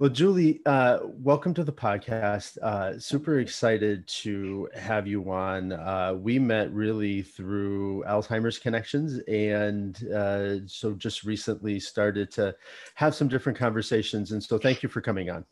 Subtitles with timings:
[0.00, 2.56] Well, Julie, uh, welcome to the podcast.
[2.56, 5.72] Uh, super excited to have you on.
[5.72, 12.56] Uh, we met really through Alzheimer's Connections, and uh, so just recently started to
[12.94, 14.32] have some different conversations.
[14.32, 15.44] And so, thank you for coming on.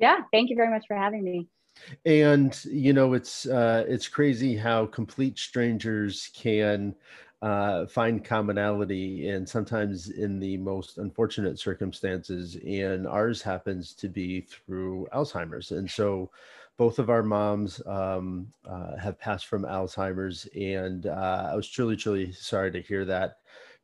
[0.00, 1.46] Yeah, thank you very much for having me.
[2.04, 6.96] And you know, it's uh, it's crazy how complete strangers can
[7.40, 12.56] uh, find commonality and sometimes in the most unfortunate circumstances.
[12.66, 15.70] And ours happens to be through Alzheimer's.
[15.70, 16.30] And so
[16.76, 20.46] both of our moms um, uh, have passed from Alzheimer's.
[20.56, 23.36] And uh, I was truly, truly sorry to hear that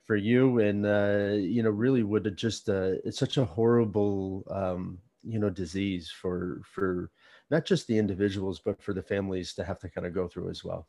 [0.04, 0.58] for you.
[0.58, 5.38] And, uh, you know, really would have just, uh, it's such a horrible, um, you
[5.38, 7.10] know, disease for, for
[7.50, 10.50] not just the individuals, but for the families to have to kind of go through
[10.50, 10.88] as well.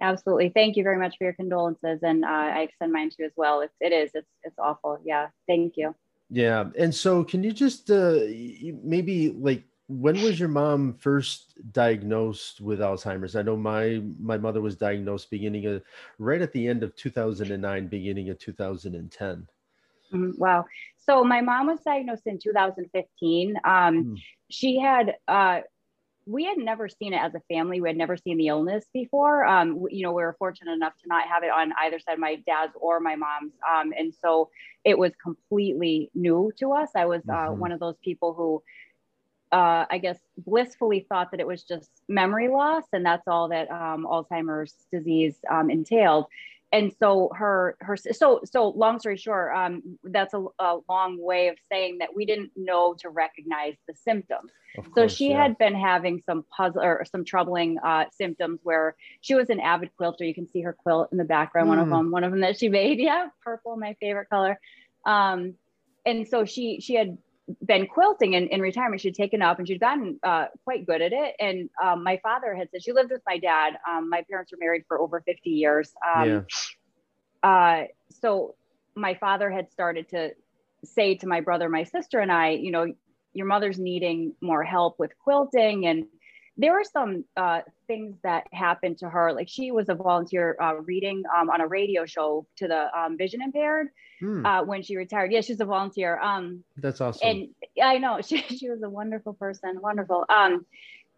[0.00, 0.50] Absolutely.
[0.50, 2.00] Thank you very much for your condolences.
[2.02, 3.60] And uh, I extend mine to you as well.
[3.60, 4.98] It's, it is, it's, it's awful.
[5.04, 5.28] Yeah.
[5.46, 5.94] Thank you.
[6.28, 6.64] Yeah.
[6.78, 8.18] And so can you just uh,
[8.82, 13.36] maybe like, when was your mom first diagnosed with Alzheimer's?
[13.36, 15.80] I know my my mother was diagnosed beginning of
[16.18, 19.46] right at the end of 2009, beginning of 2010.
[20.12, 20.30] Mm-hmm.
[20.38, 20.64] Wow.
[20.96, 23.56] So my mom was diagnosed in 2015.
[23.56, 24.16] Um, mm.
[24.50, 25.60] She had uh,
[26.26, 27.80] we had never seen it as a family.
[27.80, 29.46] We had never seen the illness before.
[29.46, 32.34] Um, you know, we were fortunate enough to not have it on either side, my
[32.46, 33.52] dad's or my mom's.
[33.72, 34.50] Um, and so
[34.84, 36.90] it was completely new to us.
[36.96, 37.60] I was uh, mm-hmm.
[37.60, 38.62] one of those people who,
[39.56, 43.70] uh, I guess, blissfully thought that it was just memory loss, and that's all that
[43.70, 46.26] um, Alzheimer's disease um, entailed
[46.72, 51.48] and so her her so so long story short um, that's a, a, long way
[51.48, 55.42] of saying that we didn't know to recognize the symptoms course, so she yeah.
[55.42, 59.90] had been having some puzzle or some troubling uh, symptoms where she was an avid
[59.96, 61.70] quilter you can see her quilt in the background mm.
[61.70, 61.92] one of hmm.
[61.92, 64.58] them one of them that she made yeah purple my favorite color
[65.06, 65.54] um,
[66.04, 67.16] and so she she had
[67.64, 69.00] been quilting in, in retirement.
[69.00, 71.34] She'd taken up and she'd gotten uh, quite good at it.
[71.38, 73.74] And um, my father had said she lived with my dad.
[73.88, 75.92] Um, my parents were married for over 50 years.
[76.16, 76.46] Um,
[77.44, 77.48] yeah.
[77.48, 78.56] uh, so
[78.94, 80.30] my father had started to
[80.84, 82.92] say to my brother, my sister, and I, you know,
[83.32, 86.06] your mother's needing more help with quilting and
[86.58, 89.32] there were some uh, things that happened to her.
[89.32, 93.18] Like she was a volunteer uh, reading um, on a radio show to the um,
[93.18, 93.88] vision impaired
[94.20, 94.44] hmm.
[94.44, 95.32] uh, when she retired.
[95.32, 96.18] Yeah, she's a volunteer.
[96.18, 97.28] Um, That's awesome.
[97.28, 97.48] And
[97.82, 100.24] I know she, she was a wonderful person, wonderful.
[100.28, 100.64] Um,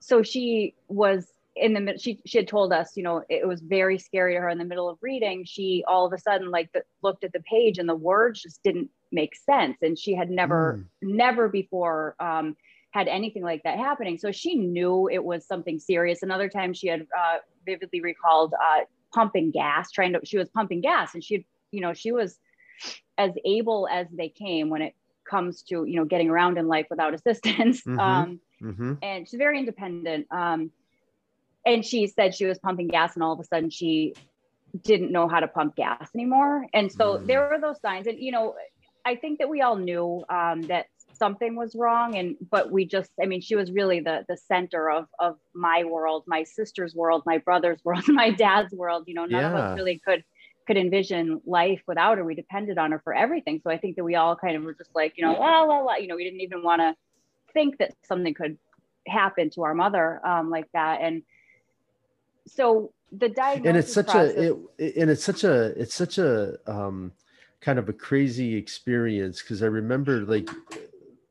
[0.00, 2.00] so she was in the middle.
[2.00, 4.64] She she had told us, you know, it was very scary to her in the
[4.64, 5.44] middle of reading.
[5.44, 8.62] She all of a sudden like the, looked at the page and the words just
[8.62, 11.16] didn't make sense, and she had never hmm.
[11.16, 12.16] never before.
[12.20, 12.56] Um,
[12.90, 14.18] had anything like that happening.
[14.18, 16.22] So she knew it was something serious.
[16.22, 20.80] Another time she had uh, vividly recalled uh, pumping gas, trying to, she was pumping
[20.80, 22.38] gas and she, you know, she was
[23.18, 24.94] as able as they came when it
[25.28, 27.82] comes to, you know, getting around in life without assistance.
[27.82, 28.00] Mm-hmm.
[28.00, 28.94] Um, mm-hmm.
[29.02, 30.26] And she's very independent.
[30.30, 30.70] Um,
[31.66, 34.14] and she said she was pumping gas and all of a sudden she
[34.82, 36.66] didn't know how to pump gas anymore.
[36.72, 37.26] And so mm.
[37.26, 38.06] there were those signs.
[38.06, 38.54] And, you know,
[39.04, 40.86] I think that we all knew um, that
[41.18, 44.90] something was wrong and but we just i mean she was really the the center
[44.90, 49.24] of of my world my sister's world my brother's world my dad's world you know
[49.24, 49.50] none yeah.
[49.50, 50.24] of us really could
[50.66, 52.24] could envision life without her.
[52.26, 53.60] We depended on her for everything.
[53.64, 55.78] So i think that we all kind of were just like you know la la
[55.78, 56.94] la you know we didn't even want to
[57.54, 58.58] think that something could
[59.06, 61.00] happen to our mother um, like that.
[61.00, 61.22] And
[62.46, 66.18] so the diagnosis and it's such process, a it, and it's such a it's such
[66.18, 67.12] a um
[67.60, 70.48] kind of a crazy experience because i remember like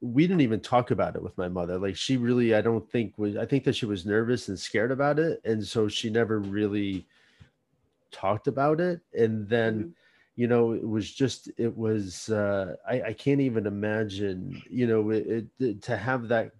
[0.01, 1.77] we didn't even talk about it with my mother.
[1.77, 4.91] Like she really, I don't think was, I think that she was nervous and scared
[4.91, 5.41] about it.
[5.43, 7.07] And so she never really
[8.11, 9.01] talked about it.
[9.17, 9.89] And then, mm-hmm.
[10.35, 15.09] you know, it was just, it was, uh, I, I can't even imagine, you know,
[15.09, 16.51] it, it, to have that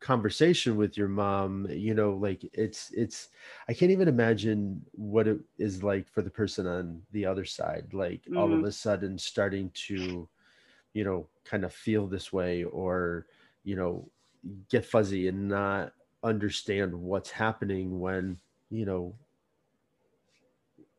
[0.00, 3.28] conversation with your mom, you know, like it's, it's,
[3.68, 7.92] I can't even imagine what it is like for the person on the other side,
[7.92, 8.38] like mm-hmm.
[8.38, 8.64] all of mm-hmm.
[8.64, 10.26] a sudden starting to,
[10.94, 13.26] you know kind of feel this way or
[13.64, 14.08] you know
[14.68, 18.38] get fuzzy and not understand what's happening when
[18.70, 19.14] you know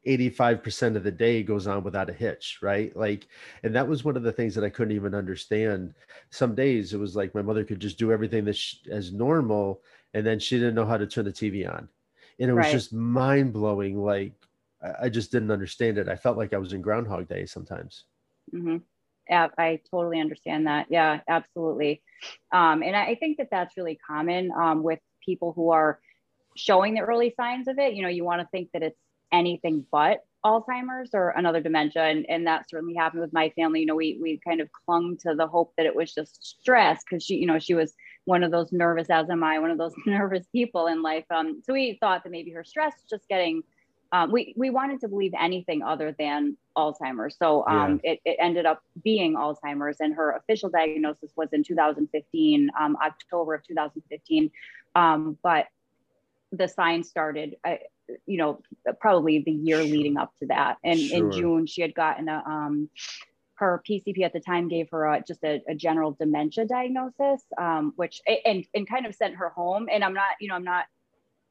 [0.05, 2.95] 85% of the day goes on without a hitch right?
[2.95, 3.27] Like
[3.63, 5.93] and that was one of the things that i couldn't even understand.
[6.29, 9.81] Some days it was like my mother could just do everything that she, as normal
[10.13, 11.87] and then she didn't know how to turn the tv on.
[12.39, 12.71] And it was right.
[12.71, 14.33] just mind-blowing like
[14.83, 16.09] I, I just didn't understand it.
[16.09, 18.05] I felt like i was in groundhog day sometimes.
[18.53, 18.77] Mm-hmm.
[19.29, 20.87] I totally understand that.
[20.89, 22.01] Yeah, absolutely.
[22.51, 25.99] Um, and I think that that's really common um, with people who are
[26.55, 27.93] showing the early signs of it.
[27.93, 28.99] You know, you want to think that it's
[29.31, 32.03] anything but Alzheimer's or another dementia.
[32.03, 33.79] And, and that certainly happened with my family.
[33.79, 37.01] You know, we, we kind of clung to the hope that it was just stress
[37.03, 37.93] because she, you know, she was
[38.25, 41.25] one of those nervous, as am I, one of those nervous people in life.
[41.29, 43.63] Um, so we thought that maybe her stress just getting,
[44.13, 47.35] um, we, we wanted to believe anything other than Alzheimer's.
[47.35, 48.11] So um, yeah.
[48.11, 53.55] it, it ended up being Alzheimer's and her official diagnosis was in 2015, um, October
[53.55, 54.51] of 2015.
[54.93, 55.65] Um, but
[56.51, 57.79] the signs started, I,
[58.27, 58.61] you know,
[59.01, 60.77] probably the year leading up to that.
[60.83, 61.17] And sure.
[61.17, 62.89] in June, she had gotten a, um,
[63.55, 67.93] her PCP at the time gave her a, just a, a, general dementia diagnosis, um,
[67.95, 69.87] which and and kind of sent her home.
[69.91, 70.85] And I'm not, you know, I'm not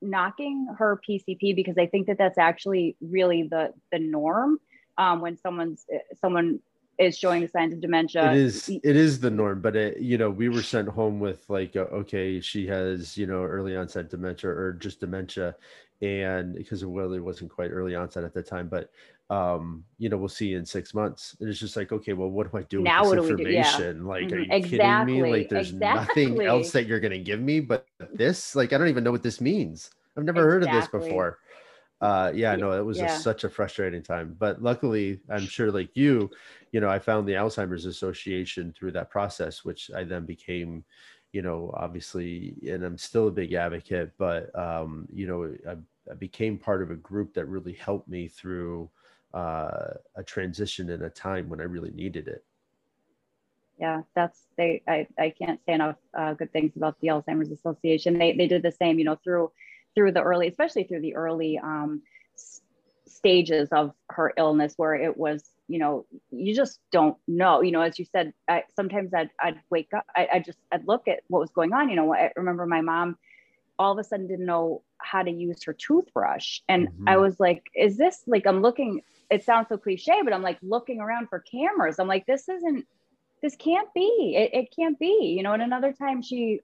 [0.02, 4.58] knocking her PCP because I think that that's actually really the the norm
[4.98, 5.86] um, when someone's
[6.20, 6.60] someone
[6.98, 8.32] is showing the signs of dementia.
[8.32, 11.48] It is it is the norm, but it, you know we were sent home with
[11.48, 15.56] like okay she has you know early onset dementia or just dementia,
[16.00, 18.90] and because it really wasn't quite early onset at the time, but
[19.32, 21.34] um, you know, we'll see in six months.
[21.40, 23.96] And it's just like, okay, well, what do I do now with this information?
[23.96, 24.02] Yeah.
[24.06, 24.34] Like, mm-hmm.
[24.34, 24.78] are you exactly.
[24.78, 25.32] kidding me?
[25.32, 26.26] Like, there's exactly.
[26.26, 28.54] nothing else that you're gonna give me but this.
[28.54, 29.90] Like, I don't even know what this means.
[30.18, 30.52] I've never exactly.
[30.52, 31.38] heard of this before.
[32.02, 33.16] Uh, yeah, no, it was yeah.
[33.16, 34.36] a, such a frustrating time.
[34.38, 36.30] But luckily, I'm sure, like you,
[36.72, 40.84] you know, I found the Alzheimer's Association through that process, which I then became,
[41.32, 44.12] you know, obviously, and I'm still a big advocate.
[44.18, 45.76] But um, you know, I,
[46.10, 48.90] I became part of a group that really helped me through
[49.34, 52.44] uh, a transition in a time when I really needed it.
[53.78, 54.82] Yeah, that's they.
[54.86, 58.18] I, I can't say enough uh, good things about the Alzheimer's Association.
[58.18, 59.50] They they did the same, you know, through
[59.94, 62.02] through the early, especially through the early um,
[63.06, 67.62] stages of her illness, where it was, you know, you just don't know.
[67.62, 70.86] You know, as you said, I, sometimes I'd I'd wake up, I, I just I'd
[70.86, 71.88] look at what was going on.
[71.88, 73.16] You know, I remember my mom
[73.78, 77.08] all of a sudden didn't know how to use her toothbrush, and mm-hmm.
[77.08, 79.02] I was like, is this like I'm looking
[79.32, 81.98] it sounds so cliche, but I'm like looking around for cameras.
[81.98, 82.86] I'm like, this isn't,
[83.40, 86.60] this can't be, it, it can't be, you know, and another time she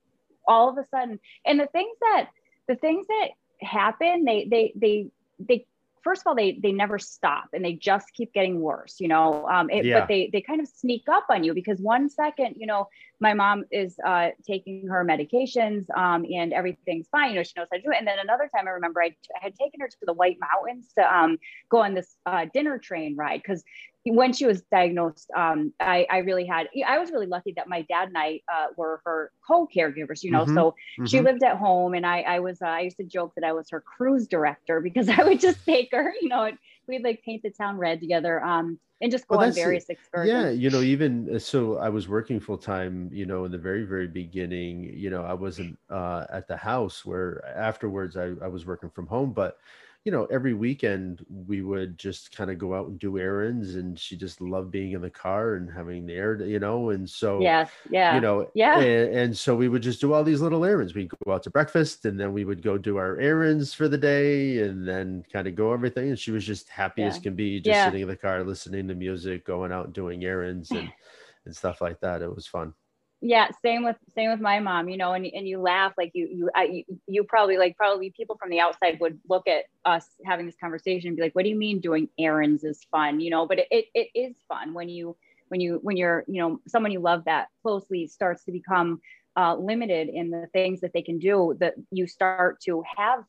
[0.46, 2.28] all of a sudden, and the things that,
[2.68, 3.28] the things that
[3.60, 5.66] happen, they, they, they, they
[6.02, 9.46] first of all, they they never stop and they just keep getting worse, you know.
[9.48, 10.00] Um, it, yeah.
[10.00, 12.88] But they they kind of sneak up on you because one second, you know,
[13.20, 17.30] my mom is uh, taking her medications um, and everything's fine.
[17.30, 17.96] You know, she knows how to do it.
[17.98, 20.38] And then another time, I remember I, t- I had taken her to the White
[20.40, 23.64] Mountains to um, go on this uh, dinner train ride because
[24.04, 27.82] when she was diagnosed, um, I, I, really had, I was really lucky that my
[27.82, 31.06] dad and I uh, were her co-caregivers, you know, mm-hmm, so mm-hmm.
[31.06, 33.52] she lived at home and I, I was, uh, I used to joke that I
[33.52, 36.50] was her cruise director because I would just take her, you know,
[36.86, 40.32] we'd like paint the town red together um, and just go well, on various excursions.
[40.32, 40.50] Yeah.
[40.50, 43.84] You know, even uh, so I was working full time, you know, in the very,
[43.84, 48.66] very beginning, you know, I wasn't uh, at the house where afterwards I, I was
[48.66, 49.58] working from home, but
[50.08, 53.98] you know, every weekend we would just kind of go out and do errands, and
[53.98, 57.42] she just loved being in the car and having the air, you know, and so
[57.42, 60.64] yeah, yeah, you know, yeah, and, and so we would just do all these little
[60.64, 60.94] errands.
[60.94, 63.98] We'd go out to breakfast, and then we would go do our errands for the
[63.98, 66.08] day, and then kind of go everything.
[66.08, 67.08] And she was just happy yeah.
[67.08, 67.84] as can be, just yeah.
[67.84, 70.90] sitting in the car, listening to music, going out and doing errands and
[71.44, 72.22] and stuff like that.
[72.22, 72.72] It was fun
[73.20, 76.28] yeah same with same with my mom you know and, and you laugh like you
[76.30, 80.46] you, I, you probably like probably people from the outside would look at us having
[80.46, 83.20] this conversation and be like what do you mean doing errands is fun?
[83.20, 85.16] You know but it, it, it is fun when you
[85.48, 89.00] when you when you're you know someone you love that closely starts to become
[89.36, 93.24] uh, limited in the things that they can do that you start to have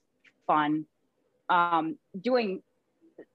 [0.48, 0.86] fun
[1.50, 2.62] um, doing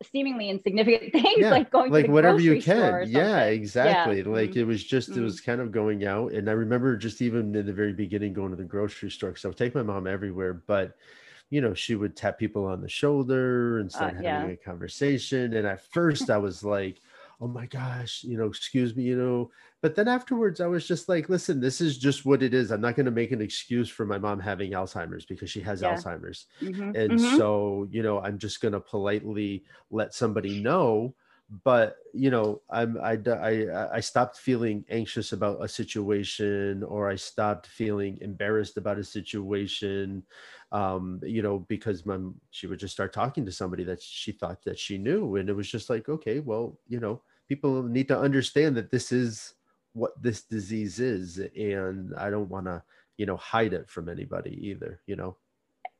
[0.02, 4.28] seemingly insignificant things yeah, like going like whatever you can yeah exactly yeah.
[4.28, 4.60] like mm-hmm.
[4.60, 5.20] it was just mm-hmm.
[5.20, 8.32] it was kind of going out and i remember just even in the very beginning
[8.32, 10.96] going to the grocery store because i would take my mom everywhere but
[11.50, 14.54] you know she would tap people on the shoulder and start uh, having yeah.
[14.54, 17.00] a conversation and at first i was like
[17.44, 19.50] oh my gosh, you know, excuse me, you know.
[19.82, 22.70] But then afterwards, I was just like, listen, this is just what it is.
[22.70, 25.82] I'm not going to make an excuse for my mom having Alzheimer's because she has
[25.82, 25.94] yeah.
[25.94, 26.46] Alzheimer's.
[26.62, 26.96] Mm-hmm.
[26.96, 27.36] And mm-hmm.
[27.36, 31.14] so, you know, I'm just going to politely let somebody know.
[31.62, 37.16] But you know, I'm I, I I stopped feeling anxious about a situation, or I
[37.16, 40.22] stopped feeling embarrassed about a situation
[40.74, 42.18] um, you know, because my
[42.50, 45.54] she would just start talking to somebody that she thought that she knew, and it
[45.54, 49.54] was just like, okay, well, you know, people need to understand that this is
[49.92, 52.82] what this disease is, and I don't want to,
[53.16, 55.36] you know, hide it from anybody either, you know.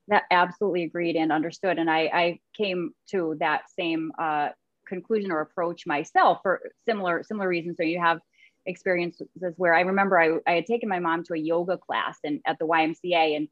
[0.09, 4.49] That absolutely agreed and understood, and I I came to that same uh,
[4.87, 7.77] conclusion or approach myself for similar similar reasons.
[7.79, 8.21] So you have
[8.67, 12.41] experiences where I remember I, I had taken my mom to a yoga class and
[12.47, 13.49] at the YMCA and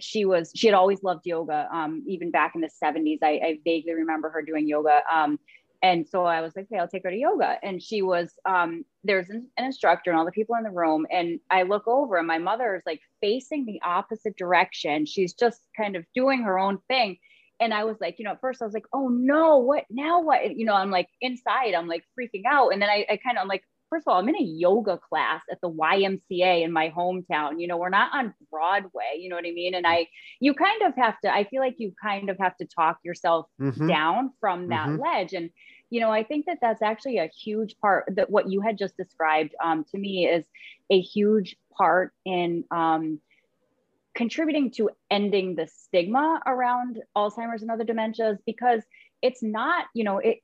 [0.00, 3.58] she was she had always loved yoga um, even back in the 70s I, I,
[3.64, 5.38] vaguely remember her doing yoga um,
[5.82, 7.58] and so i was like okay i'll take her to yoga.
[7.62, 11.06] And she was um, there's an, instructor and all the people in the room.
[11.10, 15.06] And i look over and my mother is like facing the opposite direction.
[15.06, 17.18] She's just kind of doing her own thing.
[17.60, 20.22] And i was like you know at first i was like oh no what now
[20.22, 20.56] what?
[20.56, 21.74] You know i'm like inside.
[21.74, 22.70] I'm like freaking out.
[22.72, 24.98] And then i, I kind of i'm like first of all, I'm in a yoga
[24.98, 27.60] class at the YMCA in my hometown.
[27.60, 29.74] You know, we're not on Broadway, you know what I mean?
[29.74, 30.06] And I,
[30.40, 33.46] you kind of have to, I feel like you kind of have to talk yourself
[33.60, 33.88] mm-hmm.
[33.88, 35.02] down from that mm-hmm.
[35.02, 35.32] ledge.
[35.32, 35.50] And,
[35.90, 38.96] you know, I think that that's actually a huge part that what you had just
[38.96, 40.44] described um, to me is
[40.90, 43.20] a huge part in um,
[44.14, 48.82] contributing to ending the stigma around Alzheimer's and other dementias because
[49.22, 50.38] it's not, you know, it,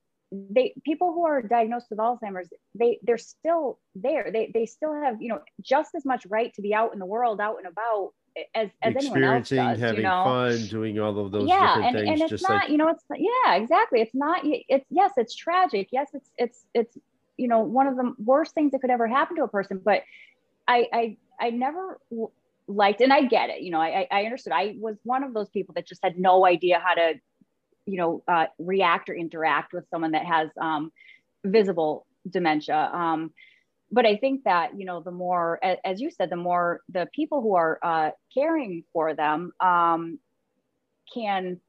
[0.49, 4.29] they people who are diagnosed with alzheimer's they they're still there.
[4.31, 7.05] They they still have you know just as much right to be out in the
[7.05, 8.11] world out and about
[8.53, 10.23] as, as experiencing anyone else does, having you know?
[10.25, 12.69] fun doing all of those yeah and, and it's not like...
[12.69, 14.01] you know it's yeah exactly.
[14.01, 15.89] It's not it's yes it's tragic.
[15.91, 16.97] Yes it's it's it's
[17.37, 20.03] you know one of the worst things that could ever happen to a person but
[20.67, 21.99] i i i never
[22.67, 24.53] liked and i get it you know i i understood.
[24.53, 27.13] I was one of those people that just had no idea how to
[27.85, 30.91] you know uh, react or interact with someone that has um,
[31.43, 33.31] visible dementia um,
[33.91, 37.41] but i think that you know the more as you said the more the people
[37.41, 40.19] who are uh, caring for them um,
[41.13, 41.59] can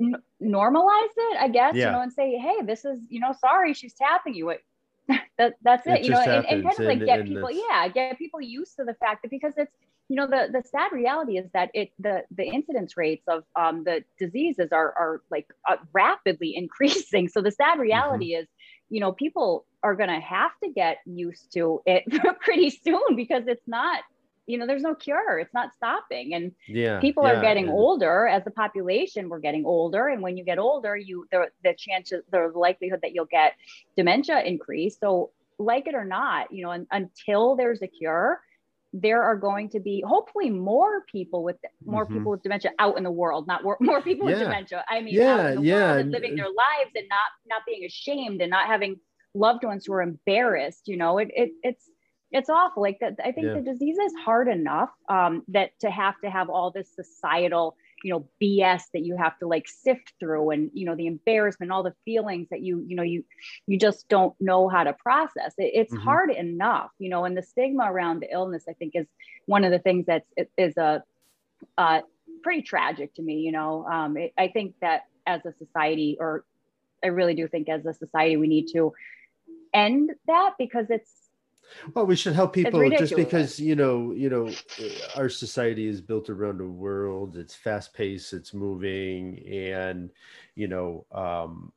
[0.00, 1.86] n- normalize it i guess yeah.
[1.86, 4.64] you know and say hey this is you know sorry she's tapping you it,
[5.38, 7.88] that, that's it, it you know and, and, kind of like and, get people yeah
[7.88, 9.72] get people used to the fact that because it's
[10.10, 13.84] you know the the sad reality is that it the the incidence rates of um,
[13.84, 17.82] the diseases are are like uh, rapidly increasing so the sad mm-hmm.
[17.82, 18.42] reality mm-hmm.
[18.42, 18.48] is
[18.90, 22.04] you know people are going to have to get used to it
[22.40, 24.00] pretty soon because it's not
[24.46, 27.72] you know there's no cure it's not stopping and yeah people yeah, are getting yeah.
[27.72, 31.72] older as a population we're getting older and when you get older you the, the
[31.78, 33.52] chances the likelihood that you'll get
[33.96, 38.40] dementia increase so like it or not you know un, until there's a cure
[38.92, 42.14] there are going to be hopefully more people with more mm-hmm.
[42.14, 44.36] people with dementia out in the world, not more, more people yeah.
[44.36, 44.84] with dementia.
[44.88, 48.66] I mean, yeah, yeah, and living their lives and not not being ashamed and not
[48.66, 48.96] having
[49.34, 50.88] loved ones who are embarrassed.
[50.88, 51.88] You know, it, it it's
[52.32, 52.82] it's awful.
[52.82, 53.54] Like that, I think yeah.
[53.54, 58.12] the disease is hard enough um, that to have to have all this societal you
[58.12, 61.82] know bs that you have to like sift through and you know the embarrassment all
[61.82, 63.24] the feelings that you you know you
[63.66, 66.04] you just don't know how to process it, it's mm-hmm.
[66.04, 69.06] hard enough you know and the stigma around the illness i think is
[69.46, 70.26] one of the things that's
[70.56, 71.02] is a
[71.76, 72.00] uh,
[72.42, 76.44] pretty tragic to me you know um, it, i think that as a society or
[77.04, 78.92] i really do think as a society we need to
[79.72, 81.19] end that because it's
[81.94, 84.50] well, we should help people just because you know, you know,
[85.16, 87.36] our society is built around the world.
[87.36, 90.10] It's fast paced, it's moving, and
[90.54, 91.72] you know, um,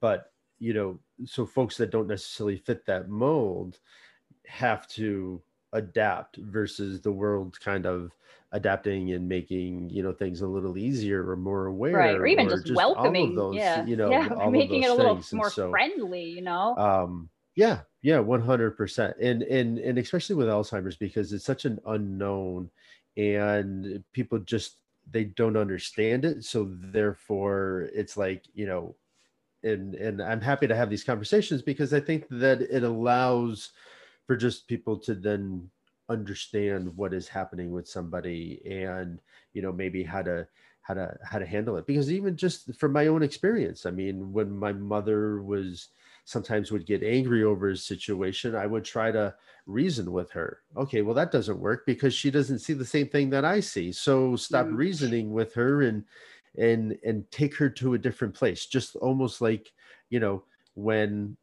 [0.00, 3.78] but you know, so folks that don't necessarily fit that mold
[4.46, 8.12] have to adapt versus the world kind of
[8.52, 12.46] adapting and making you know things a little easier or more aware right or even
[12.46, 15.70] or just, just welcoming those, yeah you know yeah making it a little more so,
[15.70, 16.76] friendly you know?
[16.76, 21.64] um yeah, yeah, one hundred percent, and and and especially with Alzheimer's because it's such
[21.64, 22.68] an unknown,
[23.16, 24.78] and people just
[25.10, 28.96] they don't understand it, so therefore it's like you know,
[29.62, 33.70] and and I'm happy to have these conversations because I think that it allows
[34.26, 35.70] for just people to then
[36.08, 39.20] understand what is happening with somebody and
[39.54, 40.46] you know maybe how to
[40.82, 41.86] how to how to handle it.
[41.86, 45.88] Because even just from my own experience i mean when my mother was
[46.24, 49.34] sometimes would get angry over a situation, I would try to
[49.66, 50.60] reason with her.
[50.76, 53.92] Okay, well, that doesn't work because she doesn't see the same thing that I see.
[53.92, 54.76] So stop mm.
[54.76, 56.04] reasoning with her and
[56.58, 58.66] and and take her to a different place.
[58.66, 59.72] Just almost like,
[60.10, 61.36] you know, when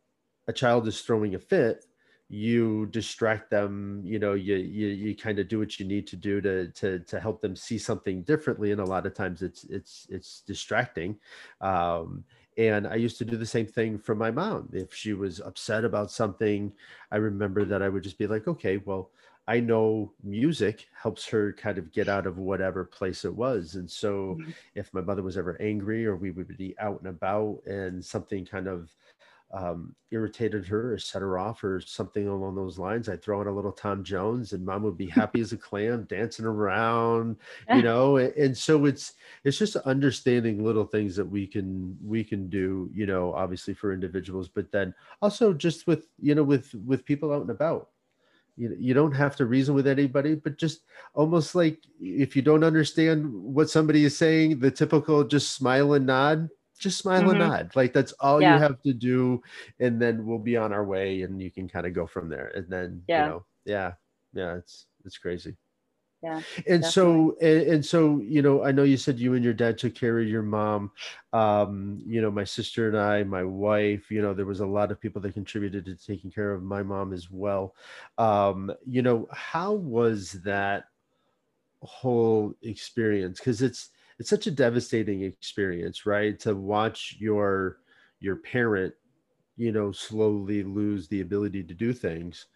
[0.48, 1.86] a child is throwing a fit,
[2.31, 6.15] you distract them you know you you, you kind of do what you need to
[6.15, 9.63] do to to to help them see something differently and a lot of times it's
[9.63, 11.17] it's it's distracting
[11.62, 12.24] um
[12.59, 14.67] and I used to do the same thing for my mom.
[14.73, 16.73] If she was upset about something,
[17.09, 19.11] I remember that I would just be like, okay, well,
[19.47, 23.75] I know music helps her kind of get out of whatever place it was.
[23.75, 24.51] And so mm-hmm.
[24.75, 28.45] if my mother was ever angry or we would be out and about and something
[28.45, 28.93] kind of
[29.51, 33.47] um, irritated her or set her off or something along those lines, I'd throw in
[33.47, 37.35] a little Tom Jones and mom would be happy as a clam dancing around,
[37.73, 38.17] you know?
[38.17, 39.13] and so it's,
[39.43, 43.93] it's just understanding little things that we can, we can do, you know, obviously for
[43.93, 47.89] individuals, but then also just with, you know, with, with people out and about,
[48.55, 50.81] you, you don't have to reason with anybody but just
[51.13, 56.05] almost like if you don't understand what somebody is saying the typical just smile and
[56.05, 56.49] nod
[56.79, 57.31] just smile mm-hmm.
[57.31, 58.55] and nod like that's all yeah.
[58.55, 59.41] you have to do
[59.79, 62.51] and then we'll be on our way and you can kind of go from there
[62.55, 63.24] and then yeah.
[63.24, 63.91] you know yeah
[64.33, 65.55] yeah it's it's crazy
[66.21, 66.89] yeah and definitely.
[66.89, 69.95] so and, and, so you know i know you said you and your dad took
[69.95, 70.91] care of your mom
[71.33, 74.91] um you know my sister and i my wife you know there was a lot
[74.91, 77.75] of people that contributed to taking care of my mom as well
[78.17, 80.86] um you know how was that
[81.81, 86.39] whole experience because it's it's such a devastating experience right?
[86.41, 87.79] To watch your
[88.19, 88.93] your parent
[89.57, 92.47] you know slowly lose the ability to do things.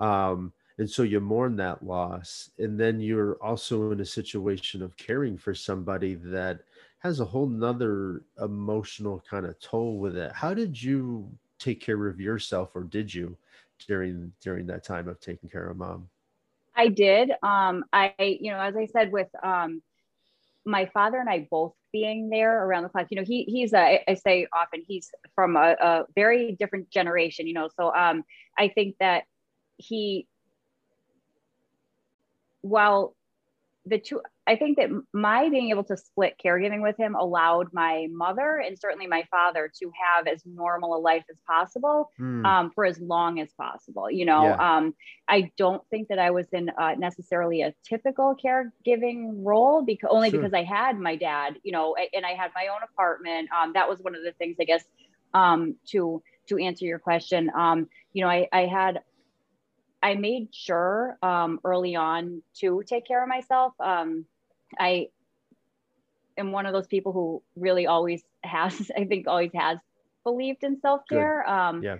[0.00, 4.96] Um and so you mourn that loss and then you're also in a situation of
[4.96, 6.60] caring for somebody that
[6.98, 10.32] has a whole nother emotional kind of toll with it.
[10.32, 13.36] How did you take care of yourself or did you
[13.86, 16.08] during during that time of taking care of mom?
[16.74, 17.30] I did.
[17.42, 19.82] Um i you know as i said with um
[20.64, 24.02] my father and i both being there around the clock you know he he's a
[24.08, 28.24] i say often he's from a, a very different generation you know so um
[28.58, 29.24] i think that
[29.76, 30.26] he
[32.62, 33.14] while
[33.86, 38.06] the two i think that my being able to split caregiving with him allowed my
[38.10, 42.44] mother and certainly my father to have as normal a life as possible mm.
[42.44, 44.76] um, for as long as possible you know yeah.
[44.76, 44.94] um,
[45.28, 50.30] i don't think that i was in uh, necessarily a typical caregiving role because only
[50.30, 50.40] sure.
[50.40, 53.88] because i had my dad you know and i had my own apartment um, that
[53.88, 54.84] was one of the things i guess
[55.34, 59.00] um, to to answer your question um, you know I, I had
[60.02, 63.72] I made sure um, early on to take care of myself.
[63.78, 64.26] Um,
[64.78, 65.08] I
[66.36, 69.78] am one of those people who really always has, I think, always has
[70.24, 71.48] believed in self care.
[71.48, 71.96] Um, yeah.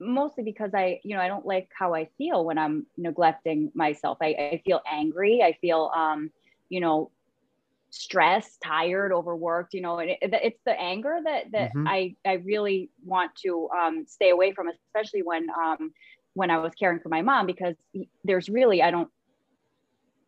[0.00, 4.18] Mostly because I, you know, I don't like how I feel when I'm neglecting myself.
[4.20, 5.42] I, I feel angry.
[5.42, 6.30] I feel, um,
[6.68, 7.10] you know,
[7.90, 9.74] stressed, tired, overworked.
[9.74, 11.88] You know, and it, it's the anger that that mm-hmm.
[11.88, 15.92] I I really want to um, stay away from, especially when um,
[16.34, 17.74] when I was caring for my mom because
[18.22, 19.10] there's really I don't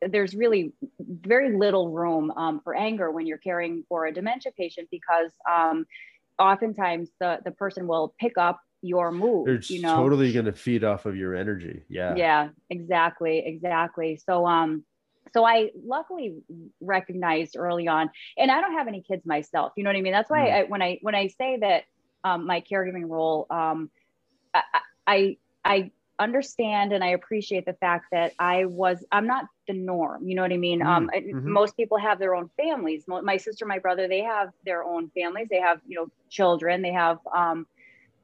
[0.08, 4.88] there's really very little room um, for anger when you're caring for a dementia patient
[4.90, 5.86] because um,
[6.38, 9.46] oftentimes the the person will pick up your mood.
[9.46, 11.82] They're you know, totally going to feed off of your energy.
[11.88, 12.14] Yeah.
[12.16, 12.48] Yeah.
[12.70, 13.42] Exactly.
[13.44, 14.18] Exactly.
[14.24, 14.84] So um,
[15.32, 16.36] so I luckily
[16.80, 19.72] recognized early on, and I don't have any kids myself.
[19.76, 20.12] You know what I mean?
[20.12, 20.54] That's why mm.
[20.54, 21.84] I, when I when I say that
[22.24, 23.90] um, my caregiving role, um,
[24.54, 24.62] I,
[25.06, 30.28] I I understand and I appreciate the fact that I was, I'm not the norm.
[30.28, 30.82] You know what I mean?
[30.82, 31.38] Um, mm-hmm.
[31.38, 33.04] Um, most people have their own families.
[33.06, 35.48] My sister, my brother, they have their own families.
[35.50, 36.82] They have, you know, children.
[36.82, 37.66] They have um,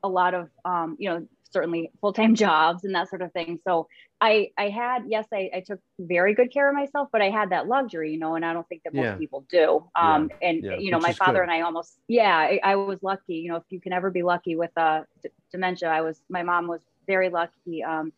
[0.03, 3.59] a lot of, um, you know, certainly full-time jobs and that sort of thing.
[3.65, 3.89] So
[4.21, 7.51] I, I had, yes, I, I took very good care of myself, but I had
[7.51, 9.17] that luxury, you know, and I don't think that most yeah.
[9.17, 9.89] people do.
[9.95, 10.49] Um, yeah.
[10.49, 10.77] and yeah.
[10.79, 11.43] you know, Which my father good.
[11.45, 14.23] and I almost, yeah, I, I, was lucky, you know, if you can ever be
[14.23, 18.13] lucky with uh, d- dementia, I was, my mom was very lucky um,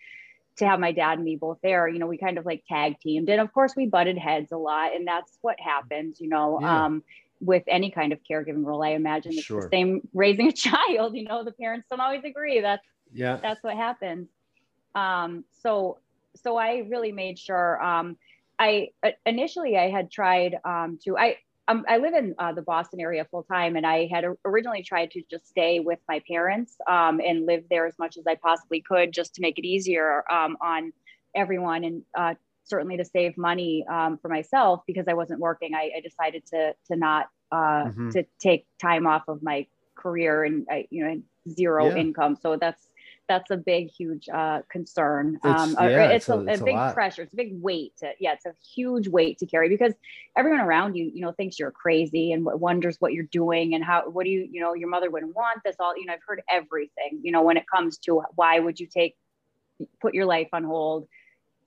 [0.56, 1.88] to have my dad and me both there.
[1.88, 4.56] You know, we kind of like tag teamed, and of course, we butted heads a
[4.56, 6.20] lot, and that's what happens.
[6.20, 6.86] You know, yeah.
[6.86, 7.02] um,
[7.40, 9.62] with any kind of caregiving role, I imagine it's sure.
[9.62, 11.16] the same raising a child.
[11.16, 12.60] You know, the parents don't always agree.
[12.60, 14.28] That's yeah, that's what happens.
[14.94, 15.98] Um, so,
[16.42, 17.82] so I really made sure.
[17.82, 18.16] Um,
[18.58, 18.88] I
[19.24, 21.36] initially I had tried um, to I
[21.68, 25.10] um, I live in uh, the Boston area full time, and I had originally tried
[25.12, 28.80] to just stay with my parents um, and live there as much as I possibly
[28.80, 30.92] could, just to make it easier um, on
[31.34, 35.74] everyone, and uh, certainly to save money um, for myself because I wasn't working.
[35.74, 38.10] I, I decided to to not uh, mm-hmm.
[38.10, 41.96] to take time off of my career and I, you know zero yeah.
[41.96, 42.36] income.
[42.40, 42.88] So that's
[43.28, 45.38] that's a big, huge uh, concern.
[45.42, 47.22] Um, it's, yeah, it's, it's, a, it's a big a pressure.
[47.22, 47.92] It's a big weight.
[47.98, 49.92] To, yeah, it's a huge weight to carry because
[50.36, 54.08] everyone around you, you know, thinks you're crazy and wonders what you're doing and how.
[54.08, 55.76] What do you, you know, your mother wouldn't want this.
[55.78, 57.20] All you know, I've heard everything.
[57.22, 59.16] You know, when it comes to why would you take,
[60.00, 61.06] put your life on hold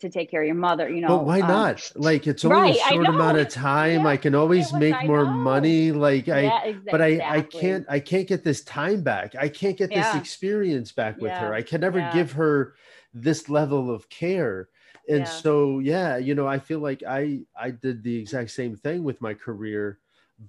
[0.01, 1.07] to take care of your mother, you know.
[1.07, 1.91] But why um, not?
[1.95, 4.01] Like it's only right, a short amount of time.
[4.01, 5.31] Yeah, I can always make I more know.
[5.31, 5.91] money.
[5.91, 6.91] Like I exactly.
[6.91, 9.35] but I I can't I can't get this time back.
[9.39, 10.11] I can't get yeah.
[10.11, 11.53] this experience back with her.
[11.53, 12.75] I can never give her
[13.13, 14.69] this level of care.
[15.09, 19.03] And so yeah, you know, I feel like I I did the exact same thing
[19.03, 19.99] with my career,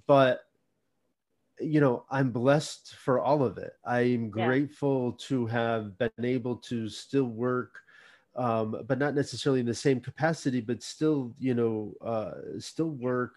[0.07, 0.41] but
[1.59, 3.73] you know, I'm blessed for all of it.
[3.85, 7.82] I'm grateful to have been able to still work
[8.35, 13.33] um, but not necessarily in the same capacity, but still, you know, uh, still work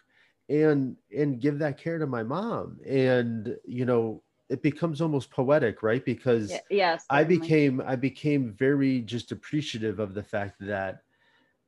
[0.49, 2.79] and and give that care to my mom.
[2.87, 6.05] And you know, it becomes almost poetic right?
[6.05, 11.03] Because yes i became i became very just appreciative of the fact that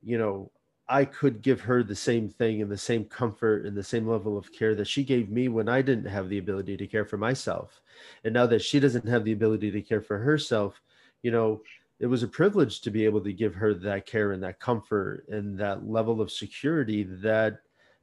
[0.03, 0.51] you know
[0.88, 4.38] i could give her the same thing and the same comfort and the same level
[4.38, 7.17] of care that she gave me when i didn't have the ability to care for
[7.17, 7.81] myself.
[8.25, 10.81] And now that she doesn't have the ability to care for herself
[11.23, 11.61] you know
[12.01, 15.25] it was a privilege to be able to give her that care and that comfort
[15.29, 17.59] and that level of security that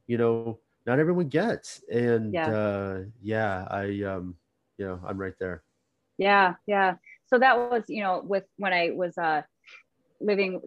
[0.08, 2.50] you know not everyone gets and Yeah.
[2.50, 4.36] uh yeah i um
[4.78, 5.64] you know i'm right there
[6.18, 6.96] yeah yeah
[7.28, 9.42] so that was you know with when i was uh
[10.20, 10.62] living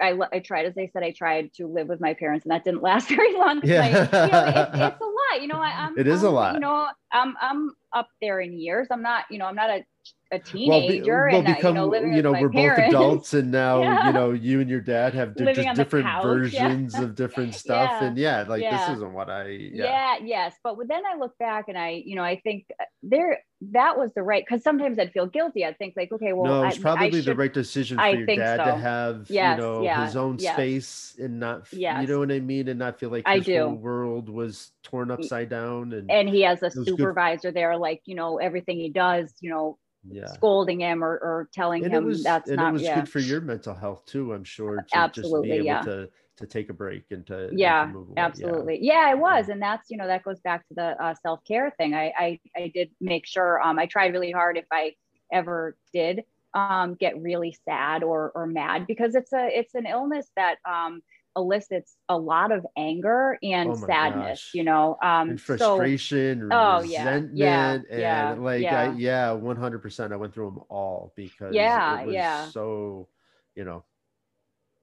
[0.00, 2.64] I, I tried as i said i tried to live with my parents and that
[2.64, 4.88] didn't last very long I- you know, Yeah.
[4.88, 6.54] it's, a lot you know I, i'm It is a I'm, lot.
[6.54, 9.84] you know i'm i'm up there in years i'm not you know i'm not a,
[10.32, 12.80] a well, be- teenager we'll and uh, you become know you know we're parents.
[12.80, 14.06] both adults and now Yeah.
[14.06, 16.28] you know you and your dad have Living just different couch, yeah.
[16.68, 18.04] versions of different stuff Yeah.
[18.06, 18.86] and yeah like Yeah.
[18.88, 20.16] this isn't what i yeah, yeah.
[20.24, 22.66] yes but then i look back and i you know i think
[23.02, 23.40] there
[23.72, 26.62] that was the right because sometimes i'd feel guilty i'd think like okay well no
[26.64, 28.64] I, it's I probably the should- right decision for I your dad so.
[28.64, 30.54] to have Yes, you know yeah, his own yes.
[30.54, 33.68] space and not f- you know what i mean and not feel like I do.
[33.68, 36.86] world was torn upside down and, and he has a was good.
[36.88, 41.48] supervisor there like you know everything he does you know yeah scolding him or, or
[41.52, 44.04] telling and him was that's and not it was yeah good for your mental health
[44.04, 45.80] too i'm sure to just Absolutely, be able yeah.
[45.82, 48.04] to to take a break and to and to yeah away.
[48.16, 48.24] Yeah.
[48.24, 49.10] absolutely yeah.
[49.12, 52.12] it was and that's you know that goes back to the uh, self-care thing I,
[52.18, 54.94] I i did make sure um i tried really hard if i
[55.32, 60.28] ever did um get really sad or or mad because it's a it's an illness
[60.36, 61.00] that um
[61.36, 64.54] elicits a lot of anger and Oh sadness gosh.
[64.54, 68.80] you know um and so frustration, Oh, yeah, resentment, yeah, and yeah, like yeah.
[68.80, 70.12] I, yeah, one hundred percent.
[70.12, 72.48] I went through them all because Yeah, it was yeah.
[72.48, 73.08] so,
[73.54, 73.84] you know.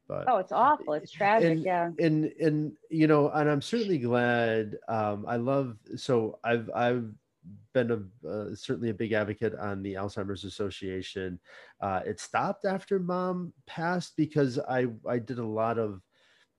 [0.07, 3.99] But oh it's awful it's tragic and, yeah and and you know, and I'm certainly
[3.99, 4.75] glad.
[4.87, 7.11] Um, I love so I've I've
[7.73, 11.39] been a uh, certainly a big advocate on the Alzheimer's Association.
[11.79, 16.01] Uh, it stopped after mom passed because I I did a lot of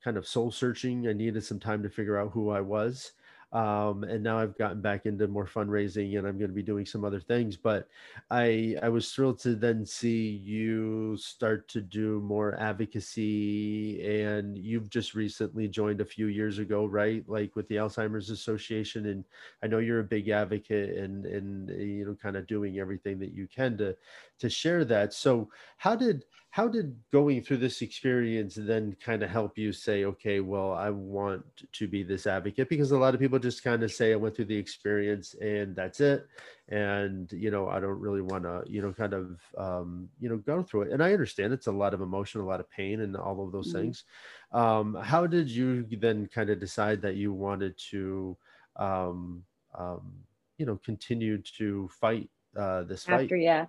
[0.02, 1.08] kind of soul searching.
[1.08, 3.12] I needed some time to figure out who I was.
[3.52, 6.86] Um, and now I've gotten back into more fundraising and I'm going to be doing
[6.86, 7.56] some other things.
[7.56, 7.88] But
[8.30, 14.88] I I was thrilled to then see you start to do more advocacy and you've
[14.88, 17.28] just recently joined a few years ago, right?
[17.28, 19.06] Like with the Alzheimer's Association.
[19.06, 19.24] And
[19.64, 23.32] I know you're a big advocate and and you know kind of doing everything that
[23.32, 23.96] you can to
[24.40, 25.12] to share that.
[25.12, 30.04] So how did how did going through this experience then kind of help you say
[30.04, 33.84] okay well i want to be this advocate because a lot of people just kind
[33.84, 36.26] of say i went through the experience and that's it.
[36.68, 40.38] And you know i don't really want to you know kind of um, you know
[40.38, 40.92] go through it.
[40.92, 43.52] And i understand it's a lot of emotion a lot of pain and all of
[43.52, 43.72] those Mhm.
[43.72, 44.04] things.
[44.52, 48.36] Um, how did you then kind of decide that you wanted to
[48.76, 49.44] um,
[49.78, 50.12] um,
[50.58, 53.24] you know continue to fight uh, this fight?
[53.24, 53.66] After yeah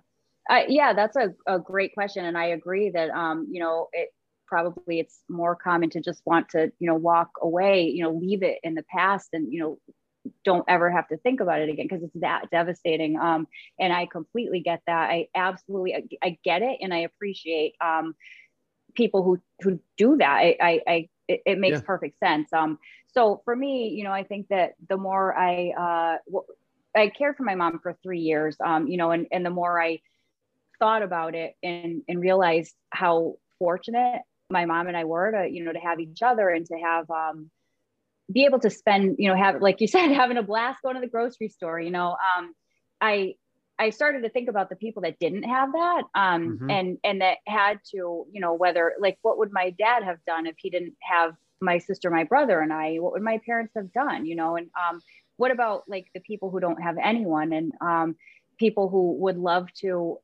[0.50, 4.10] uh, yeah that's a, a great question and i agree that um you know it
[4.46, 8.42] probably it's more common to just want to you know walk away you know leave
[8.42, 9.78] it in the past and you know
[10.44, 13.46] don't ever have to think about it again because it's that devastating um
[13.80, 18.14] and i completely get that i absolutely I, I get it and i appreciate um
[18.94, 21.82] people who who do that i i, I it, it makes Yeah.
[21.82, 22.78] perfect sense um
[23.08, 26.46] so for me you know i think that the more i uh w-
[26.96, 29.80] i cared for my mom for three years um you know and and the more
[29.80, 29.98] i
[30.82, 35.62] thought about it and and realized how fortunate my mom and I were to you
[35.64, 37.50] know to have each other and to have um
[38.32, 41.00] be able to spend you know have like you said having a blast going to
[41.00, 42.52] the grocery store you know um
[43.00, 43.34] I
[43.78, 46.70] I started to think about the people that didn't have that um Mhm.
[46.76, 50.46] and and that had to you know whether like what would my dad have done
[50.46, 52.96] if he didn't have my sister my brother and I?
[52.96, 54.56] What would my parents have done you know?
[54.56, 55.00] And um
[55.36, 57.52] what about like the people who don't have anyone?
[57.52, 58.16] And um
[58.58, 60.18] people who would love to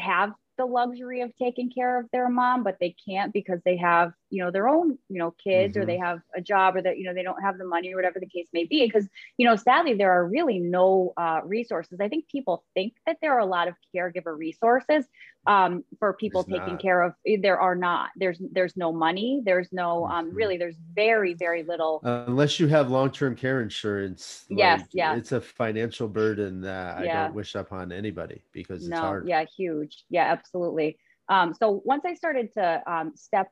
[0.00, 4.12] have the luxury of taking care of their mom but they can't because they have
[4.30, 5.86] you know their own you know kids or Mhm.
[5.86, 8.18] they have a job or that you know they don't have the money or whatever
[8.20, 8.86] the case may be.
[8.86, 12.00] Because you know sadly there are really no uh, resources.
[12.00, 15.04] I think people think that there are a lot of caregiver resources
[15.46, 16.82] um, for people There's taking not.
[16.82, 18.10] care of there are not.
[18.16, 19.42] There's there's no money.
[19.44, 22.00] There's no um, really there's very very little.
[22.04, 25.14] Uh, unless you have long-term care insurance Yes, yeah.
[25.16, 29.00] it's a financial burden that i don't wish upon anybody because it's no.
[29.00, 29.28] hard.
[29.28, 30.04] Yeah huge.
[30.10, 30.98] Yeah absolutely.
[31.28, 33.48] Um, so once i started to um, step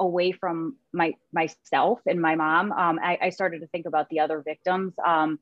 [0.00, 4.20] away from my myself and my mom um, I, I started to think about the
[4.20, 5.38] other victims um,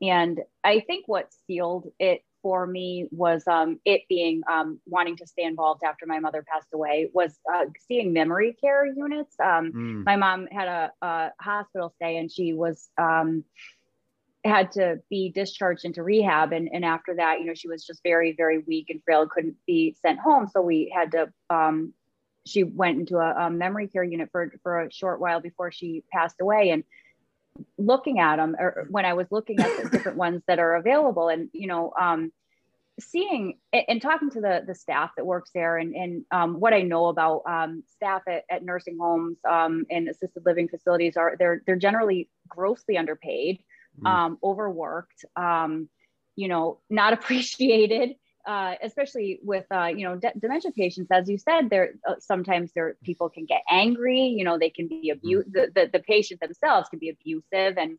[0.00, 5.26] and i think what sealed it for me was um, it being um, wanting to
[5.26, 10.04] stay involved after my mother passed away was uh, seeing memory care units um, Mm,
[10.04, 13.44] my mom had a, a hospital stay and she was um,
[14.44, 18.00] had to be discharged into rehab and, and after that you know she was just
[18.04, 20.46] very very weak and frail couldn't be sent home.
[20.46, 21.92] So we had to um,
[22.48, 26.02] she went into a, a, memory care unit for for a short while before she
[26.12, 26.84] passed away and
[27.76, 31.28] looking at them or when i was looking at the different ones that are available
[31.28, 32.30] and you know um,
[33.00, 36.82] seeing and talking to the the staff that works there and and um, what I
[36.82, 41.62] know about um, staff at, at, nursing homes um, and assisted living facilities are they're
[41.66, 43.60] they're generally grossly underpaid,
[44.00, 44.36] mm.
[44.42, 45.88] overworked, um,
[46.34, 48.16] you know, not appreciated.
[48.48, 52.72] Uh, especially with uh, you know de- dementia patients, as you said, there uh, sometimes
[52.74, 54.22] there people can get angry.
[54.38, 55.44] You know, they can be abuse.
[55.48, 55.52] Mm.
[55.52, 57.98] The, the the patient themselves can be abusive, and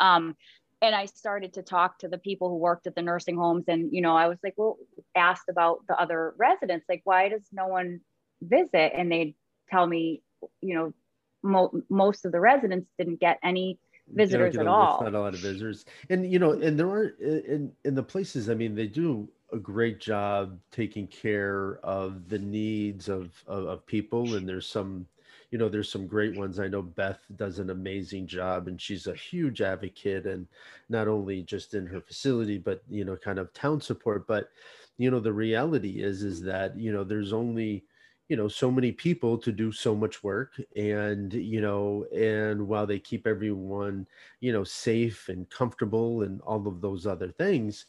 [0.00, 0.34] um,
[0.82, 3.64] and I started to talk to the people who worked at the nursing homes.
[3.68, 4.76] And, you know, I was like, well,
[5.14, 8.00] asked about the other residents, like, why does no one
[8.42, 8.92] visit?
[8.94, 9.34] And they'd
[9.70, 10.22] tell me,
[10.60, 10.94] you know,
[11.42, 15.02] mo- most of the residents didn't get any visitors at all.
[15.02, 15.84] Not a lot of visitors.
[16.10, 19.58] And, you know, and there are in, in the places, I mean, they do a
[19.58, 24.34] great job taking care of the needs of, of, of people.
[24.34, 25.06] And there's some,
[25.50, 26.58] you know, there's some great ones.
[26.58, 30.46] I know Beth does an amazing job and she's a huge advocate and
[30.88, 34.26] not only just in her facility, but, you know, kind of town support.
[34.26, 34.50] But,
[34.98, 37.84] you know, the reality is, is that, you know, there's only,
[38.28, 40.60] you know, so many people to do so much work.
[40.76, 44.06] And, you know, and while they keep everyone,
[44.40, 47.86] you know, safe and comfortable and all of those other things,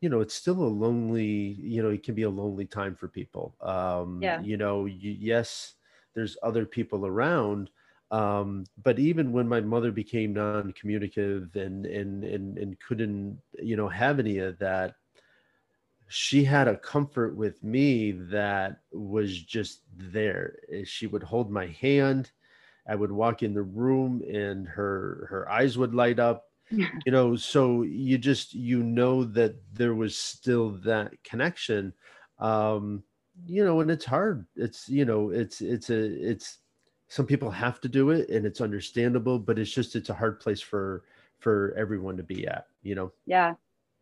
[0.00, 1.26] you know it's still a lonely
[1.60, 4.40] you know it can be a lonely time for people um yeah.
[4.40, 5.74] you know you, yes
[6.14, 7.70] there's other people around
[8.12, 13.88] um, but even when my mother became non-communicative and, and and and couldn't you know
[13.88, 14.96] have any of that
[16.10, 21.66] she had a comfort with me that was just there eh, she would hold my
[21.66, 22.32] hand
[22.88, 26.46] i would walk in the room and her her eyes would light up
[27.06, 31.92] you know so you just you know that there was still that connection
[32.38, 33.02] um
[33.46, 34.46] you know, and it's hard.
[34.56, 36.58] It's you know, it's it's a it's
[37.08, 40.40] some people have to do it, and it's understandable, but it's just it's a hard
[40.40, 41.04] place for
[41.38, 42.66] for everyone to be at.
[42.82, 43.12] You know.
[43.26, 43.54] Yeah,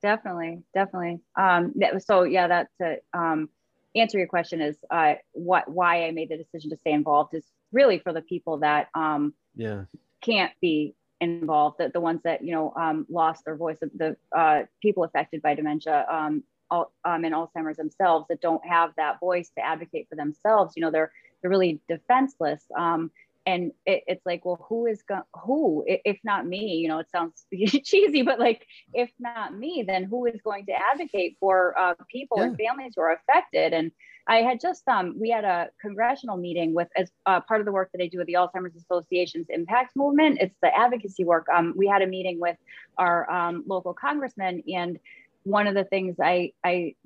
[0.02, 1.20] definitely, definitely.
[1.36, 3.48] Um, so yeah, that to um,
[3.96, 7.44] answer your question is uh, what why I made the decision to stay involved is
[7.72, 9.84] really for the people that um, yeah
[10.20, 14.16] can't be involved the, the ones that you know um, lost their voice of the
[14.36, 19.50] uh, people affected by dementia um, um, and Alzheimer's themselves that don't have that voice
[19.56, 20.74] to advocate for themselves.
[20.76, 22.62] You know, they're they're really defenseless.
[22.76, 23.10] Um,
[23.48, 26.74] and it, it's like, well, who is going who, if not me?
[26.74, 27.46] You know, it sounds
[27.84, 32.36] cheesy, but like, if not me, then who is going to advocate for uh, people
[32.38, 32.44] yeah.
[32.44, 33.72] and families who are affected?
[33.72, 33.90] And
[34.26, 37.72] I had just um, we had a congressional meeting with as uh, part of the
[37.72, 40.38] work that I do with the Alzheimer's Association's Impact Movement.
[40.42, 41.46] It's the advocacy work.
[41.48, 42.58] Um, we had a meeting with
[42.98, 44.98] our um, local congressman and
[45.44, 46.96] one of the things I, I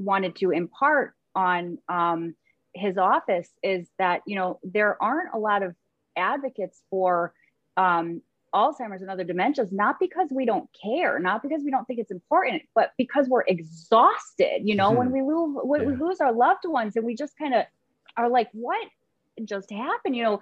[0.00, 2.34] wanted to impart on um,
[2.74, 5.74] his office is that, you know, there aren't a lot of
[6.16, 7.32] advocates for
[7.76, 8.22] um,
[8.54, 12.10] Alzheimer's and other dementias, not because we don't care, not because we don't think it's
[12.10, 14.62] important, but because we're exhausted.
[14.62, 14.98] You know, mm-hmm.
[14.98, 15.86] when we lose when yeah.
[15.88, 17.64] we lose our loved ones, and we just kind of
[18.16, 18.86] are like, "What
[19.44, 20.40] just happened?" You know,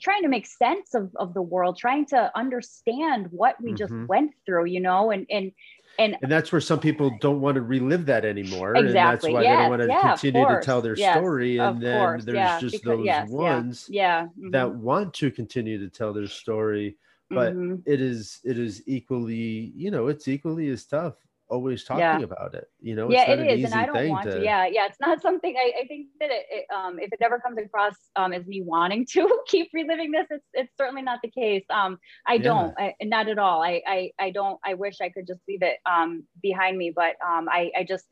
[0.00, 3.76] trying to make sense of, of the world, trying to understand what we mm-hmm.
[3.76, 4.66] just went through.
[4.66, 5.52] You know, and and
[5.98, 8.74] and, and that's where some people don't want to relive that anymore.
[8.74, 8.86] Exactly.
[8.86, 9.42] And that's why yes.
[9.42, 11.58] they don't want to yeah, continue to tell their yes, story.
[11.58, 12.24] And then course.
[12.24, 14.22] there's yeah, just because, those yes, ones yeah.
[14.22, 14.50] Mm-hmm.
[14.50, 16.96] that want to continue to tell their story.
[17.28, 17.76] But mm-hmm.
[17.86, 21.14] it is it is equally, you know, it's equally as tough
[21.50, 22.18] always talking yeah.
[22.20, 22.70] about it.
[22.80, 24.38] You know, yeah, it is, and I don't want to...
[24.38, 24.44] to.
[24.44, 27.38] Yeah, yeah, it's not something I, I think that it, it, um, if it ever
[27.38, 31.30] comes across um, as me wanting to keep reliving this, it's it's certainly not the
[31.30, 31.64] case.
[31.70, 32.42] Um, I yeah.
[32.42, 33.62] don't, I, not at all.
[33.62, 34.58] I, I I don't.
[34.64, 38.06] I wish I could just leave it um behind me, but um, I I just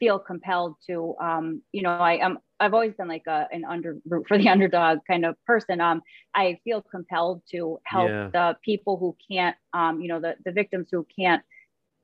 [0.00, 2.38] feel compelled to um, you know, I am.
[2.58, 5.80] I've always been like a, an under for the underdog kind of person.
[5.80, 6.02] Um,
[6.34, 8.28] I feel compelled to help yeah.
[8.32, 11.42] the people who can't, um, you know, the, the victims who can't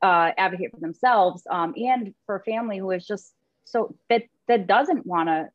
[0.02, 4.66] uh, advocate for themselves um, and for a family who is just so that that
[4.66, 5.48] doesn't want to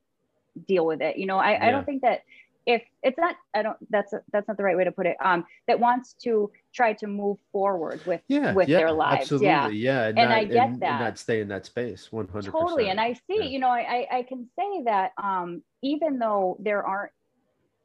[0.68, 1.68] deal with it you know I, yeah.
[1.68, 2.22] I don't think that
[2.66, 5.18] if it's not i don't that's a, that's not the right way to put it
[5.24, 9.48] um that wants to try to move forward with yeah, with yeah, their lives absolutely.
[9.48, 12.12] yeah yeah and, and not, i get and, that and not stay in that space
[12.12, 13.44] 100 totally and i see yeah.
[13.44, 17.12] you know I, I can say that um even though there aren't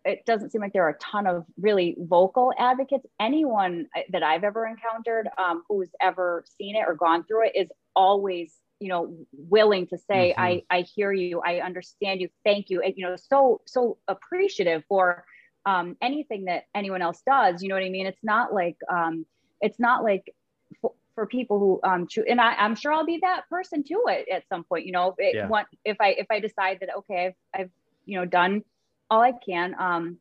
[0.07, 3.07] it doesn't seem like there are a ton of really vocal advocates.
[3.21, 7.53] Anyone uh, that I've ever encountered um, who's ever seen it or gone through it
[7.57, 10.41] is always, you know, willing to say, mm-hmm.
[10.41, 14.85] "I I hear you, I understand you, thank you," and you know, so so appreciative
[14.89, 15.25] for
[15.67, 17.63] um, anything that anyone else does.
[17.63, 18.07] You know what I mean?
[18.07, 19.27] It's not like um,
[19.61, 20.33] it's not like
[20.81, 24.05] for, for people who um cho- and I, I'm sure I'll be that person too
[24.09, 24.87] at, at some point.
[24.87, 25.65] You know, it, Yeah.
[25.85, 27.71] if I if I decide that okay, I've, I've
[28.05, 28.63] you know done
[29.11, 30.19] all I can, um,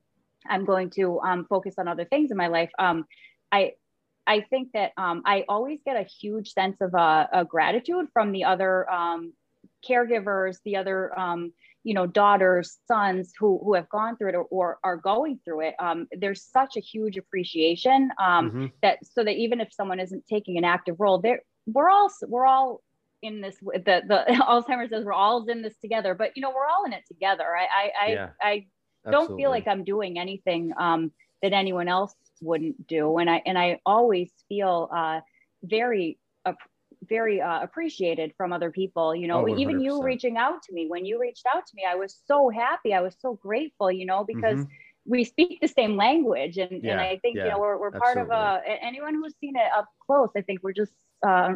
[0.47, 2.71] I'm going to um focus on other things in my life.
[2.79, 3.05] Um,
[3.51, 3.73] I
[4.27, 8.31] I think that um, I always get a huge sense of uh, a gratitude from
[8.31, 9.33] the other um,
[9.87, 14.45] caregivers, the other um, you know daughters, sons who who have gone through it or,
[14.45, 15.75] or are going through it.
[15.79, 18.71] Um, there's such a huge appreciation um, Mhm.
[18.81, 22.45] that so that even if someone isn't taking an active role, there we're all we're
[22.45, 22.81] all
[23.25, 23.57] in this.
[23.59, 26.93] The the Alzheimer's says we're all in this together, but you know we're all in
[26.93, 27.45] it together.
[27.55, 28.29] I I I, Yeah.
[28.41, 28.65] I
[29.11, 29.43] don't Absolutely.
[29.43, 31.11] feel like I'm doing anything um,
[31.41, 35.21] that anyone else wouldn't do, and I and I always feel uh,
[35.63, 36.57] very ap-
[37.07, 39.15] very uh, appreciated from other people.
[39.15, 41.83] You know, Oh, even you reaching out to me when you reached out to me,
[41.87, 42.93] I was so happy.
[42.93, 43.91] I was so grateful.
[43.91, 44.67] You know, because Mhm.
[45.07, 47.91] we speak the same language, and Yeah, and I think yeah, you know we're we're
[47.91, 48.71] part of absolutely.
[48.71, 50.29] a a- anyone who's seen it up close.
[50.35, 50.93] I think we're just
[51.27, 51.53] uh,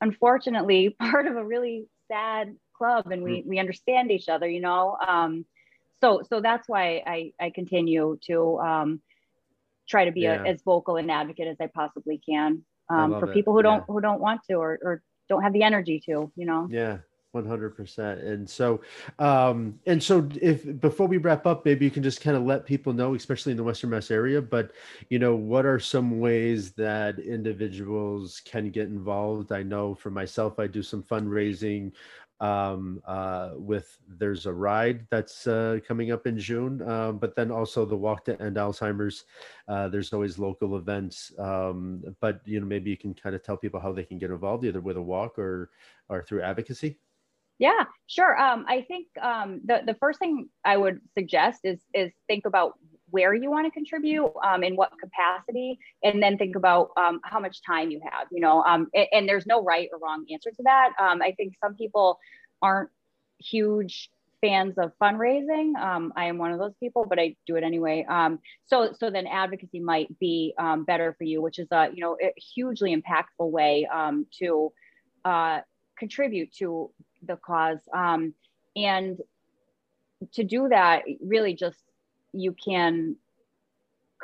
[0.00, 4.48] unfortunately part of a really sad club, and we we understand each other.
[4.48, 4.96] You know.
[5.06, 5.44] Um,
[6.00, 9.00] so so that's why I I continue to um,
[9.88, 10.42] try to be Yeah.
[10.42, 13.84] a, as vocal an advocate as I possibly can um, love for people who don't
[13.86, 16.98] who don't want to or, or don't have the energy to you know Yeah,
[17.34, 18.20] one hundred percent.
[18.20, 18.80] And so,
[19.18, 22.64] um, and so, if before we wrap up, maybe you can just kind of let
[22.64, 24.72] people know, especially in the Western Mass area, but
[25.10, 29.52] you know, what are some ways that individuals can get involved?
[29.52, 31.92] I know for myself, I do some fundraising
[32.40, 37.52] um uh with there's a ride that's uh coming up in june um but then
[37.52, 39.24] also the walk to end alzheimer's
[39.68, 43.56] uh there's always local events um but you know maybe you can kind of tell
[43.56, 45.70] people how they can get involved either with a walk or
[46.08, 46.98] or through advocacy
[47.58, 48.38] yeah sure.
[48.40, 52.74] Um, i think um, the, the first thing i would suggest is is think about
[53.10, 57.38] where you want to contribute um, in what capacity and then think about um, how
[57.38, 60.50] much time you have you know um, and, and there's no right or wrong answer
[60.50, 60.90] to that.
[60.98, 62.18] Um, i think some people
[62.60, 62.90] aren't
[63.38, 65.76] huge fans of fundraising.
[65.76, 68.04] Um, i am one of those people but i do it anyway.
[68.08, 72.00] Um, so so then advocacy might be um, better for you which is a you
[72.00, 73.86] know a hugely impactful way
[74.40, 74.72] to
[75.24, 75.60] uh,
[75.96, 76.90] contribute to
[77.26, 77.80] the cause.
[77.92, 78.34] Um,
[78.76, 79.20] and
[80.32, 81.82] to do that really just
[82.32, 83.16] you can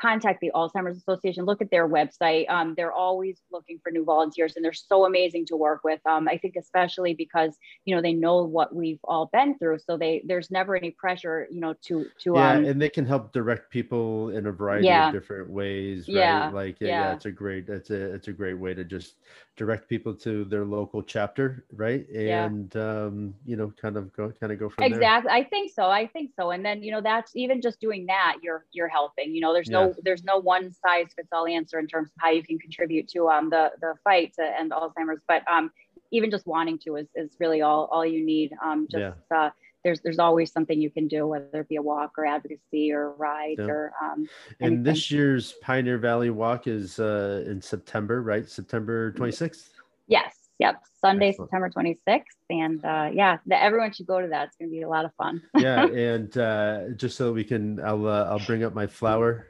[0.00, 2.48] contact the alzheimer's association look at their website.
[2.48, 6.00] Um, they're always looking for new volunteers and they're so amazing to work with.
[6.06, 9.96] Um, i think especially because you know they know what we've all been through so
[9.96, 13.32] they there's never any pressure you know to to yeah um and they can help
[13.32, 15.08] direct people in a variety Yeah.
[15.08, 16.14] of different ways right?
[16.14, 17.00] Yeah, like yeah, yeah.
[17.02, 17.14] yeah.
[17.14, 19.14] it's a great it's a it's a great way to just
[19.56, 22.06] direct people to their local chapter right?
[22.10, 22.46] Yeah.
[22.46, 24.90] and um you know kind of go kind of go from there.
[24.98, 26.50] Exactly i think so i think so.
[26.50, 29.68] And then you know that's even just doing that you're you're helping you know there's
[29.68, 33.08] no there's no one size fits all answer in terms of how you can contribute
[33.08, 35.70] to um the the fight to end alzheimer's but um
[36.12, 38.50] even just wanting to is, is really all all you need.
[38.64, 39.02] Um just
[39.34, 39.50] uh
[39.84, 43.12] there's there's always something you can do whether it be a walk or advocacy or
[43.12, 43.66] ride Yeah.
[43.66, 44.28] or um
[44.60, 48.48] and this year's pioneer valley walk is uh in september right?
[48.48, 49.70] September 26th
[50.06, 50.82] yes yep.
[51.00, 51.50] Sunday Excellent.
[51.50, 54.48] september 26th and uh yeah the, everyone should go to that.
[54.48, 55.40] It's gonna be a lot of fun.
[55.58, 59.46] Yeah and uh just so we can i'll uh, i'll bring up my flower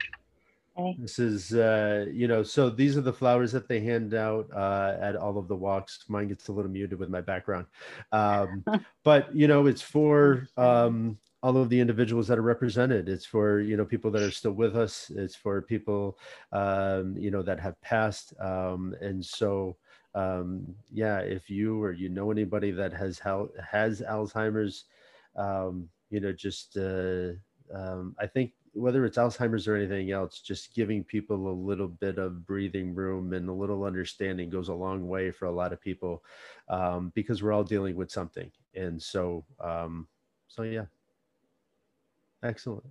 [0.80, 0.98] Okay.
[0.98, 4.96] This is, uh, you know, so these are the flowers that they hand out uh,
[5.00, 6.04] at all of the walks.
[6.08, 7.66] Mine gets a little muted with my background.
[8.12, 8.64] Um,
[9.04, 13.08] but, you know, it's for um, all of the individuals that are represented.
[13.08, 15.10] It's for, you know, people that are still with us.
[15.14, 16.18] It's for people,
[16.52, 18.32] um, you know, that have passed.
[18.40, 19.76] Um, and so,
[20.14, 24.84] um, yeah, if you or you know anybody that has, has Alzheimer's,
[25.36, 27.32] um, you know, just, uh,
[27.72, 32.18] um, I think whether it's Alzheimer's or anything else, just giving people a little bit
[32.18, 35.80] of breathing room and a little understanding goes a long way for a lot of
[35.80, 36.22] people
[36.68, 38.50] um, because we're all dealing with something.
[38.74, 40.06] And so, um,
[40.48, 40.85] so yeah.
[42.42, 42.85] Excellent.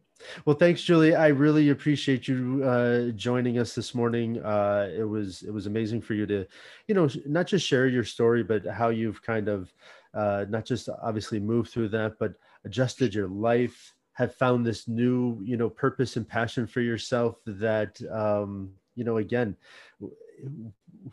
[0.45, 1.15] Well, thanks, Julie.
[1.15, 4.37] I really appreciate you uh, joining us this morning.
[4.43, 6.45] Uh, it was it was amazing for you to,
[6.87, 9.73] you know, not just share your story, but how you've kind of
[10.13, 15.39] uh, not just obviously moved through that, but adjusted your life, have found this new,
[15.41, 17.37] you know, purpose and passion for yourself.
[17.45, 19.55] That um, you know, again,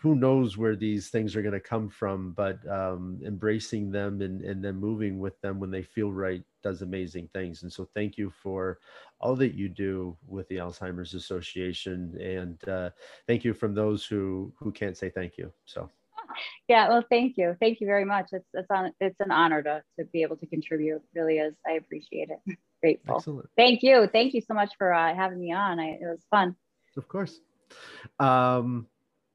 [0.00, 4.42] who knows where these things are going to come from, but um, embracing them and,
[4.42, 7.62] and then moving with them when they feel right does amazing things.
[7.62, 8.80] And so, thank you for
[9.20, 12.90] all that you do with the Alzheimer's Association, and uh,
[13.28, 15.52] thank you from those who who can't say thank you.
[15.64, 15.88] So,
[16.68, 19.82] yeah well thank you thank you very much it's it's on it's an honor to
[19.98, 23.48] to be able to contribute It really is i appreciate it grateful excellent.
[23.56, 26.54] thank you thank you so much for uh, having me on I, it was fun
[26.96, 27.40] Of course.
[28.18, 28.86] Um,